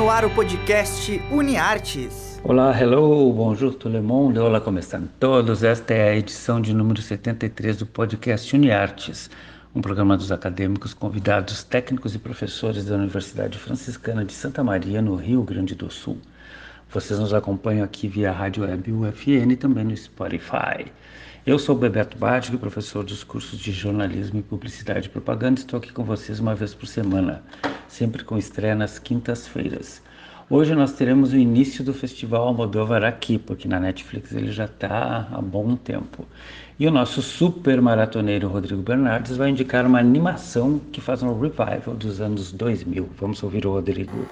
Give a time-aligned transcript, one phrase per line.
[0.00, 2.40] no ar o podcast UniArtes.
[2.42, 5.62] Olá, hello, bonjour tout le monde, olá, como estão todos?
[5.62, 9.28] Esta é a edição de número 73 do podcast UniArtes,
[9.74, 15.16] um programa dos acadêmicos, convidados, técnicos e professores da Universidade Franciscana de Santa Maria, no
[15.16, 16.16] Rio Grande do Sul.
[16.92, 20.90] Vocês nos acompanham aqui via rádio web UFN e também no Spotify.
[21.46, 25.60] Eu sou Bebeto Badic, professor dos cursos de jornalismo e publicidade e propaganda.
[25.60, 27.44] Estou aqui com vocês uma vez por semana,
[27.86, 30.02] sempre com estreia nas quintas-feiras.
[30.50, 35.28] Hoje nós teremos o início do Festival Almodóvar aqui, porque na Netflix ele já está
[35.30, 36.26] há bom tempo.
[36.76, 41.94] E o nosso super maratoneiro Rodrigo Bernardes vai indicar uma animação que faz um revival
[41.94, 43.08] dos anos 2000.
[43.16, 44.28] Vamos ouvir o Rodrigo.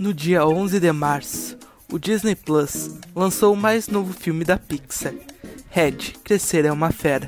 [0.00, 1.58] No dia 11 de março,
[1.92, 5.12] o Disney Plus lançou o mais novo filme da Pixar,
[5.68, 7.26] Red, Crescer é uma Fera.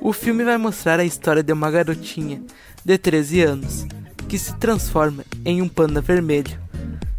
[0.00, 2.40] O filme vai mostrar a história de uma garotinha
[2.84, 3.84] de 13 anos
[4.28, 6.56] que se transforma em um panda vermelho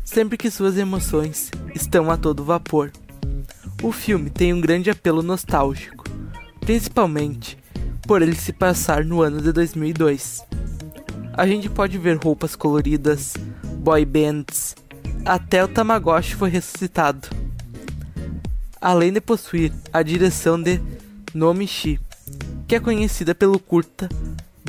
[0.02, 2.89] sempre que suas emoções estão a todo vapor.
[3.81, 6.05] O filme tem um grande apelo nostálgico,
[6.61, 7.58] principalmente
[8.08, 10.42] por ele se passar no ano de 2002.
[11.33, 13.33] A gente pode ver roupas coloridas,
[13.84, 14.78] boy bands,
[15.26, 17.28] até o Tamagotchi foi ressuscitado.
[18.80, 20.80] Além de possuir a direção de
[21.34, 22.00] Nomishi,
[22.66, 24.08] que é conhecida pelo curta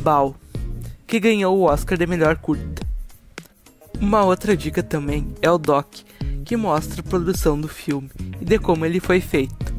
[0.03, 0.35] Bao,
[1.07, 2.85] que ganhou o Oscar de melhor curta.
[4.01, 5.95] Uma outra dica também é o doc,
[6.45, 9.73] que mostra a produção do filme e de como ele foi feito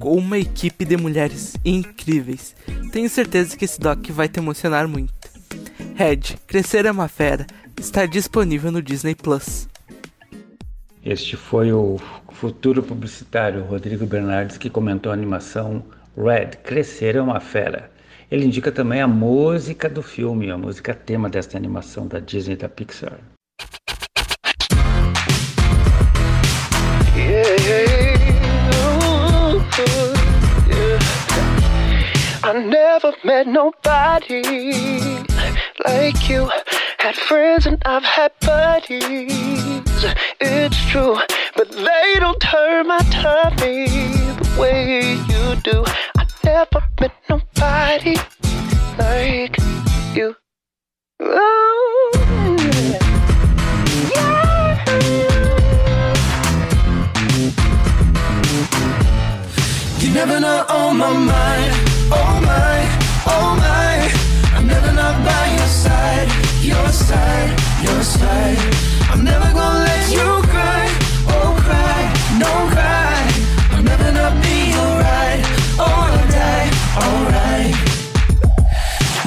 [0.00, 2.56] com uma equipe de mulheres incríveis.
[2.90, 5.14] Tenho certeza que esse doc vai te emocionar muito.
[5.94, 7.46] Red, Crescer é uma Fera,
[7.78, 9.68] está disponível no Disney Plus.
[11.04, 11.98] Este foi o
[12.30, 15.82] futuro publicitário Rodrigo Bernardes que comentou a animação
[16.16, 17.90] Red, Crescer é uma Fera.
[18.30, 22.56] Ele indica também a música do filme, a música tema desta animação da Disney e
[22.56, 23.18] da Pixar.
[32.44, 34.42] I never met nobody
[35.84, 36.48] like you.
[37.02, 39.02] Had friends and I've had buddies.
[40.40, 41.18] It's true,
[41.56, 43.88] but they don't turn my tummy
[44.38, 45.84] the way you do.
[46.16, 48.14] I never met nobody
[49.00, 49.56] like
[50.14, 50.36] you.
[51.18, 52.12] Oh.
[59.98, 62.78] You never know on my mind Oh my,
[63.26, 64.21] oh my,
[65.26, 66.28] By your side,
[66.62, 67.50] your side,
[67.84, 68.58] your side.
[69.10, 70.84] I'm never gonna let you cry,
[71.36, 72.00] oh cry,
[72.44, 73.20] no cry.
[73.72, 75.42] I'm never not be alright,
[75.78, 77.41] oh, alright, alright.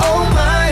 [0.00, 0.66] Oh my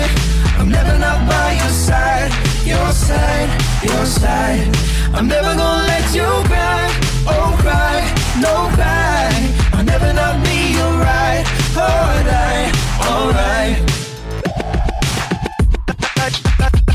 [0.59, 2.31] I'm never not by your side.
[2.65, 3.51] Your side,
[3.83, 4.69] your side.
[5.15, 6.89] I'm never gonna let you cry.
[7.27, 8.01] Oh cry,
[8.41, 9.31] no cry.
[9.73, 11.45] I'll never not be your alright.
[11.77, 12.73] Alright,
[13.07, 13.77] alright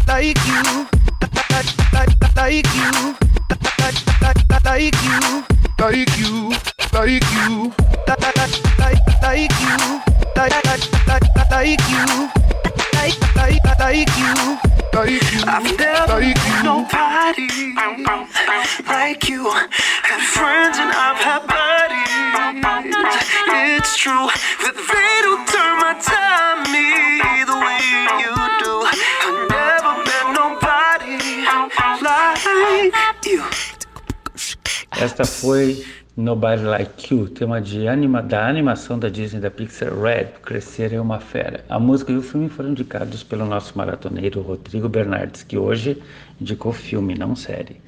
[0.08, 0.88] Like you.
[1.48, 1.94] Like you.
[1.94, 3.14] Like you.
[4.66, 4.96] Like
[6.18, 6.52] you.
[6.94, 7.74] Like you.
[9.22, 10.54] Like you like,
[11.08, 12.06] like, like, you,
[12.94, 14.34] like, like, like you,
[14.94, 15.42] like you.
[15.48, 16.22] I've never
[16.64, 17.48] nobody
[18.88, 19.50] like you.
[19.50, 22.12] Had friends and I've had buddies.
[23.78, 24.30] It's true
[24.64, 26.88] that they don't turn my time me
[27.50, 27.82] the way
[28.22, 28.74] you do.
[29.26, 31.18] I've never met nobody
[32.04, 33.44] like you.
[35.00, 35.86] Esta foi
[36.18, 41.00] Nobody Like You, tema de anima, da animação da Disney da Pixar Red, Crescer é
[41.00, 41.64] uma Fera.
[41.70, 46.02] A música e o filme foram indicados pelo nosso maratoneiro Rodrigo Bernardes, que hoje
[46.42, 47.80] indicou filme, não série.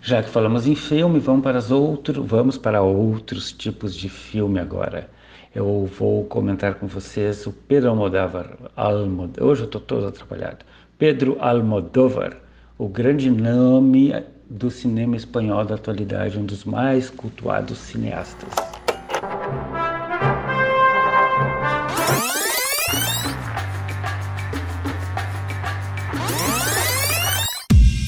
[0.00, 4.60] Já que falamos em filme, vamos para, as outro, vamos para outros tipos de filme
[4.60, 5.10] agora.
[5.52, 8.46] Eu vou comentar com vocês o Pedro Almodóvar.
[8.76, 9.42] Almod...
[9.42, 10.64] Hoje eu estou todo atrapalhado.
[10.96, 12.36] Pedro Almodóvar,
[12.78, 14.12] o grande nome
[14.48, 18.50] do cinema espanhol da atualidade, um dos mais cultuados cineastas.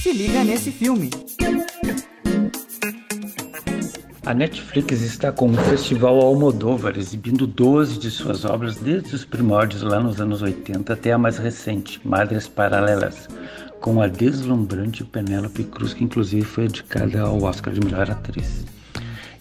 [0.02, 1.10] Se liga nesse filme.
[4.26, 9.80] A Netflix está com o Festival Almodóvar exibindo 12 de suas obras desde os primórdios
[9.80, 13.26] lá nos anos 80 até a mais recente, Madres Paralelas,
[13.80, 18.64] com a deslumbrante Penélope Cruz, que inclusive foi indicada ao Oscar de Melhor Atriz.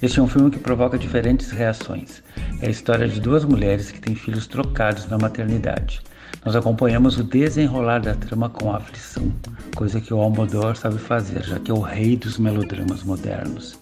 [0.01, 2.21] Este é um filme que provoca diferentes reações.
[2.61, 6.01] É a história de duas mulheres que têm filhos trocados na maternidade.
[6.45, 9.33] Nós acompanhamos o desenrolar da trama com aflição,
[9.75, 13.79] coisa que o Almodóvar sabe fazer, já que é o rei dos melodramas modernos.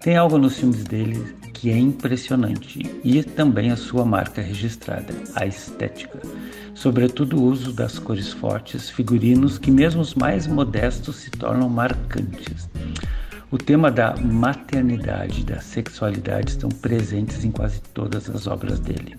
[0.00, 5.44] Tem algo nos filmes dele que é impressionante e também a sua marca registrada, a
[5.44, 6.20] estética.
[6.72, 12.68] Sobretudo o uso das cores fortes, figurinos que mesmo os mais modestos se tornam marcantes.
[13.50, 19.16] O tema da maternidade e da sexualidade estão presentes em quase todas as obras dele.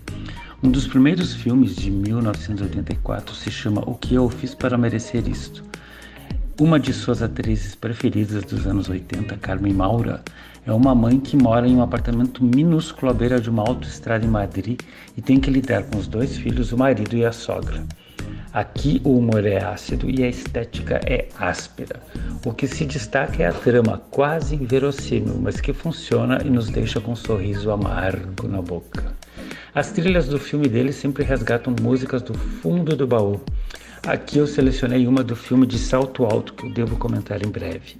[0.62, 5.62] Um dos primeiros filmes de 1984 se chama O que eu fiz para merecer isto.
[6.60, 10.22] Uma de suas atrizes preferidas dos anos 80, Carmen Maura,
[10.66, 14.28] é uma mãe que mora em um apartamento minúsculo à beira de uma autoestrada em
[14.28, 14.78] Madrid
[15.16, 17.82] e tem que lidar com os dois filhos, o marido e a sogra.
[18.52, 22.02] Aqui o humor é ácido e a estética é áspera.
[22.44, 27.00] O que se destaca é a trama quase inverossímil, mas que funciona e nos deixa
[27.00, 29.14] com um sorriso amargo na boca.
[29.74, 33.40] As trilhas do filme dele sempre resgatam músicas do fundo do baú.
[34.06, 37.96] Aqui eu selecionei uma do filme de Salto Alto que eu devo comentar em breve.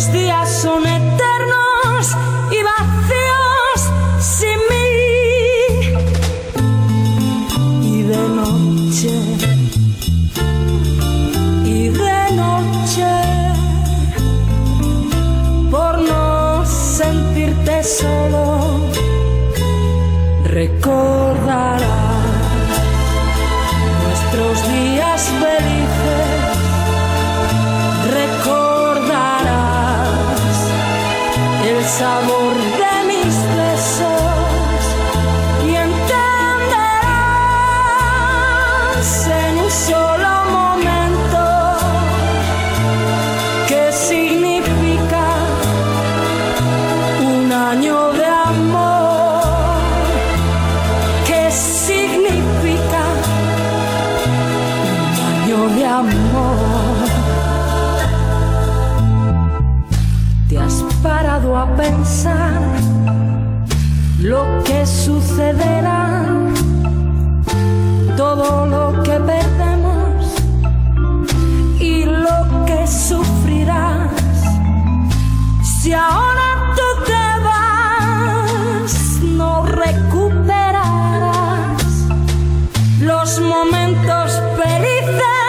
[0.00, 2.16] Los días son eternos
[2.50, 3.80] y vacíos
[4.18, 5.92] sin mí.
[7.82, 9.12] Y de noche,
[11.66, 13.10] y de noche,
[15.70, 18.80] por no sentirte solo,
[20.44, 21.89] recordarás.
[39.12, 41.42] En un solo momento,
[43.66, 45.24] ¿qué significa
[47.20, 49.42] un año de amor?
[51.26, 53.02] ¿Qué significa
[54.86, 57.08] un año de amor?
[60.48, 62.60] ¿Te has parado a pensar
[64.20, 66.59] lo que sucederá?
[68.36, 70.24] todo lo que perdemos
[71.80, 74.12] y lo que sufrirás.
[75.64, 80.86] Si ahora tú te vas, no recuperarás
[83.00, 85.39] los momentos felices.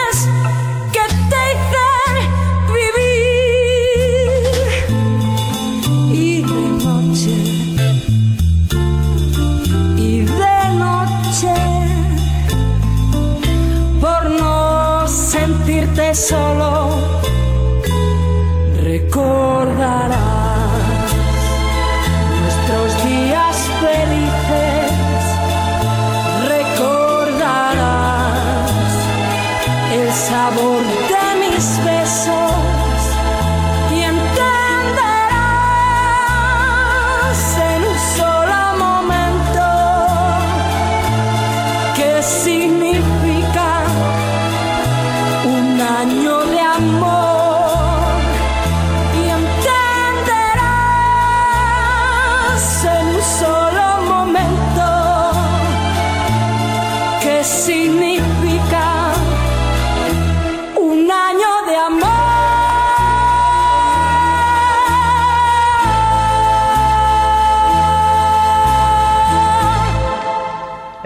[30.61, 31.00] корни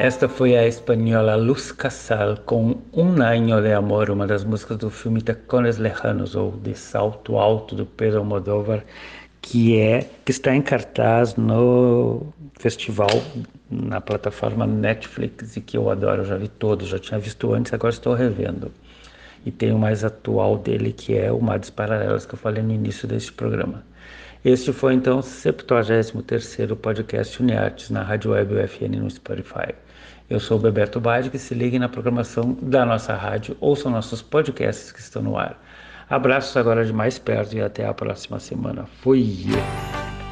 [0.06, 4.92] esta foi a espanhola Luz Casal com Um Año de Amor, uma das músicas do
[4.92, 8.86] filme Tacones Lejanos, ou De Salto Alto, do Pedro Almodóvar,
[9.42, 12.22] que é que está em cartaz no
[12.60, 13.10] festival
[13.72, 17.92] na plataforma Netflix e que eu adoro, já vi todos, já tinha visto antes, agora
[17.92, 18.72] estou revendo.
[19.44, 22.72] E tem o mais atual dele, que é o Mares Paralelas, que eu falei no
[22.72, 23.84] início deste programa.
[24.44, 29.74] Este foi então o 73º podcast Uniartes na Rádio Web UFN no Spotify.
[30.28, 31.00] Eu sou o Bebeto
[31.32, 35.62] que se ligue na programação da nossa rádio, ouçam nossos podcasts que estão no ar.
[36.10, 38.88] Abraços agora de mais perto e até a próxima semana.
[39.04, 39.46] Fui!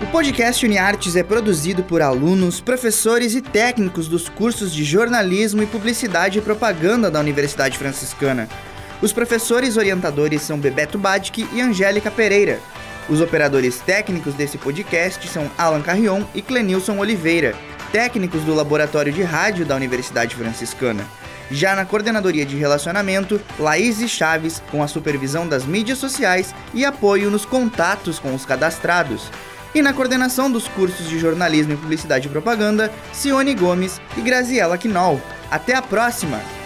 [0.02, 5.68] O podcast UniArtes é produzido por alunos, professores e técnicos dos cursos de jornalismo e
[5.68, 8.50] publicidade e propaganda da Universidade Franciscana.
[9.00, 12.60] Os professores orientadores são Bebeto Badic e Angélica Pereira.
[13.08, 17.54] Os operadores técnicos desse podcast são Alan Carrion e Clenilson Oliveira,
[17.94, 21.06] técnicos do Laboratório de Rádio da Universidade Franciscana.
[21.52, 27.30] Já na coordenadoria de relacionamento, Laís Chaves, com a supervisão das mídias sociais e apoio
[27.30, 29.30] nos contatos com os cadastrados.
[29.76, 34.76] E na coordenação dos cursos de jornalismo e publicidade e propaganda, Cione Gomes e Graziela
[34.76, 35.22] Quinol.
[35.52, 36.63] Até a próxima!